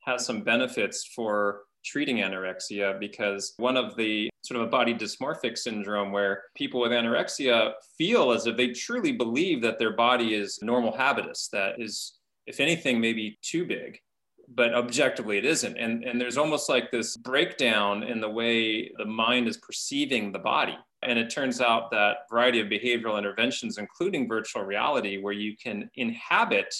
has 0.00 0.24
some 0.24 0.42
benefits 0.42 1.04
for 1.04 1.62
treating 1.84 2.16
anorexia 2.16 2.98
because 2.98 3.52
one 3.58 3.76
of 3.76 3.94
the 3.96 4.30
sort 4.42 4.60
of 4.60 4.66
a 4.66 4.70
body 4.70 4.94
dysmorphic 4.94 5.58
syndrome 5.58 6.12
where 6.12 6.44
people 6.56 6.80
with 6.80 6.92
anorexia 6.92 7.72
feel 7.98 8.32
as 8.32 8.46
if 8.46 8.56
they 8.56 8.68
truly 8.68 9.12
believe 9.12 9.60
that 9.60 9.78
their 9.78 9.94
body 9.94 10.34
is 10.34 10.58
normal 10.62 10.96
habitus, 10.96 11.48
that 11.52 11.74
is, 11.78 12.14
if 12.46 12.58
anything, 12.58 13.00
maybe 13.00 13.38
too 13.42 13.66
big 13.66 14.00
but 14.48 14.74
objectively 14.74 15.38
it 15.38 15.44
isn't. 15.44 15.76
And, 15.76 16.04
and 16.04 16.20
there's 16.20 16.36
almost 16.36 16.68
like 16.68 16.90
this 16.90 17.16
breakdown 17.16 18.02
in 18.02 18.20
the 18.20 18.28
way 18.28 18.90
the 18.98 19.04
mind 19.04 19.48
is 19.48 19.56
perceiving 19.58 20.32
the 20.32 20.38
body. 20.38 20.76
And 21.02 21.18
it 21.18 21.30
turns 21.30 21.60
out 21.60 21.90
that 21.90 22.18
variety 22.30 22.60
of 22.60 22.68
behavioral 22.68 23.18
interventions, 23.18 23.78
including 23.78 24.28
virtual 24.28 24.62
reality, 24.62 25.18
where 25.18 25.32
you 25.32 25.56
can 25.56 25.90
inhabit 25.96 26.74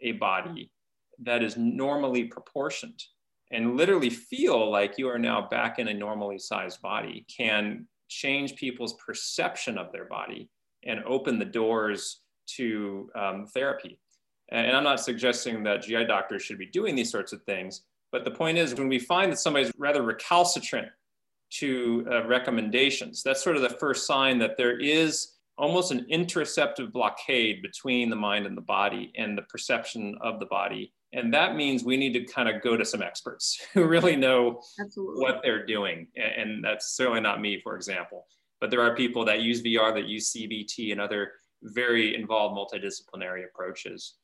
a 0.00 0.12
body 0.12 0.70
that 1.20 1.42
is 1.42 1.56
normally 1.56 2.24
proportioned 2.24 3.02
and 3.50 3.76
literally 3.76 4.10
feel 4.10 4.70
like 4.70 4.98
you 4.98 5.08
are 5.08 5.18
now 5.18 5.48
back 5.48 5.78
in 5.78 5.88
a 5.88 5.94
normally 5.94 6.38
sized 6.38 6.80
body, 6.82 7.24
can 7.34 7.86
change 8.08 8.56
people's 8.56 8.94
perception 8.94 9.78
of 9.78 9.90
their 9.92 10.04
body 10.04 10.48
and 10.84 11.02
open 11.04 11.38
the 11.38 11.44
doors 11.44 12.20
to 12.46 13.10
um, 13.14 13.46
therapy. 13.46 13.98
And 14.50 14.76
I'm 14.76 14.84
not 14.84 15.00
suggesting 15.00 15.62
that 15.64 15.82
GI 15.82 16.04
doctors 16.06 16.42
should 16.42 16.58
be 16.58 16.66
doing 16.66 16.94
these 16.94 17.10
sorts 17.10 17.32
of 17.32 17.42
things, 17.42 17.82
but 18.10 18.24
the 18.24 18.30
point 18.30 18.58
is 18.58 18.74
when 18.74 18.88
we 18.88 18.98
find 18.98 19.30
that 19.30 19.38
somebody's 19.38 19.70
rather 19.76 20.02
recalcitrant 20.02 20.88
to 21.50 22.06
uh, 22.10 22.26
recommendations, 22.26 23.22
that's 23.22 23.42
sort 23.42 23.56
of 23.56 23.62
the 23.62 23.68
first 23.68 24.06
sign 24.06 24.38
that 24.38 24.56
there 24.56 24.78
is 24.78 25.34
almost 25.58 25.90
an 25.90 26.06
interceptive 26.08 26.92
blockade 26.92 27.60
between 27.62 28.08
the 28.08 28.16
mind 28.16 28.46
and 28.46 28.56
the 28.56 28.62
body 28.62 29.12
and 29.16 29.36
the 29.36 29.42
perception 29.42 30.16
of 30.20 30.38
the 30.38 30.46
body. 30.46 30.92
And 31.12 31.32
that 31.34 31.56
means 31.56 31.84
we 31.84 31.96
need 31.96 32.12
to 32.12 32.24
kind 32.24 32.48
of 32.48 32.62
go 32.62 32.76
to 32.76 32.84
some 32.84 33.02
experts 33.02 33.60
who 33.74 33.84
really 33.84 34.16
know 34.16 34.60
Absolutely. 34.80 35.20
what 35.20 35.40
they're 35.42 35.66
doing. 35.66 36.06
And 36.16 36.64
that's 36.64 36.96
certainly 36.96 37.20
not 37.20 37.40
me, 37.40 37.60
for 37.60 37.76
example. 37.76 38.26
But 38.60 38.70
there 38.70 38.80
are 38.80 38.94
people 38.94 39.24
that 39.24 39.40
use 39.40 39.62
VR, 39.62 39.94
that 39.94 40.06
use 40.06 40.32
CBT, 40.32 40.92
and 40.92 41.00
other 41.00 41.32
very 41.62 42.14
involved 42.14 42.56
multidisciplinary 42.56 43.44
approaches. 43.44 44.14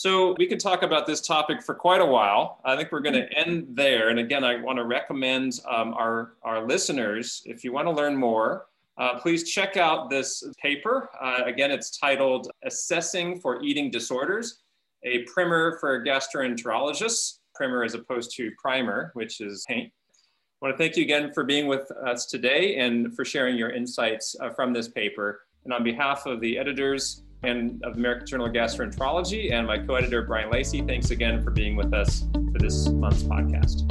So 0.00 0.34
we 0.38 0.46
could 0.46 0.60
talk 0.60 0.82
about 0.82 1.06
this 1.06 1.20
topic 1.20 1.62
for 1.62 1.74
quite 1.74 2.00
a 2.00 2.06
while. 2.06 2.62
I 2.64 2.74
think 2.74 2.90
we're 2.90 3.00
going 3.00 3.16
to 3.16 3.30
end 3.38 3.66
there. 3.74 4.08
And 4.08 4.18
again, 4.18 4.44
I 4.44 4.58
want 4.58 4.78
to 4.78 4.86
recommend 4.86 5.60
um, 5.70 5.92
our, 5.92 6.36
our 6.42 6.66
listeners, 6.66 7.42
if 7.44 7.62
you 7.62 7.70
want 7.74 7.86
to 7.86 7.90
learn 7.90 8.16
more, 8.16 8.64
uh, 8.96 9.18
please 9.18 9.50
check 9.52 9.76
out 9.76 10.08
this 10.08 10.42
paper. 10.62 11.10
Uh, 11.20 11.42
again, 11.44 11.70
it's 11.70 11.98
titled 11.98 12.50
Assessing 12.64 13.40
for 13.40 13.62
Eating 13.62 13.90
Disorders, 13.90 14.60
a 15.02 15.18
primer 15.24 15.76
for 15.80 16.02
gastroenterologists, 16.02 17.40
primer 17.54 17.84
as 17.84 17.92
opposed 17.92 18.34
to 18.36 18.50
primer, 18.56 19.10
which 19.12 19.42
is 19.42 19.66
paint. 19.68 19.92
I 19.92 20.66
want 20.66 20.78
to 20.78 20.82
thank 20.82 20.96
you 20.96 21.04
again 21.04 21.30
for 21.34 21.44
being 21.44 21.66
with 21.66 21.90
us 21.90 22.24
today 22.24 22.76
and 22.76 23.14
for 23.14 23.26
sharing 23.26 23.54
your 23.54 23.68
insights 23.68 24.34
uh, 24.40 24.48
from 24.48 24.72
this 24.72 24.88
paper. 24.88 25.42
And 25.64 25.74
on 25.74 25.84
behalf 25.84 26.24
of 26.24 26.40
the 26.40 26.56
editors, 26.56 27.22
and 27.42 27.82
of 27.84 27.96
American 27.96 28.26
Journal 28.26 28.46
of 28.46 28.52
Gastroenterology, 28.52 29.52
and 29.52 29.66
my 29.66 29.78
co 29.78 29.94
editor, 29.94 30.22
Brian 30.22 30.50
Lacy. 30.50 30.82
Thanks 30.82 31.10
again 31.10 31.42
for 31.42 31.50
being 31.50 31.76
with 31.76 31.92
us 31.94 32.26
for 32.32 32.58
this 32.58 32.88
month's 32.88 33.22
podcast. 33.22 33.88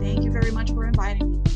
Thank 0.00 0.24
you 0.24 0.32
very 0.32 0.50
much 0.50 0.70
for 0.70 0.86
inviting 0.86 1.32
me. 1.32 1.53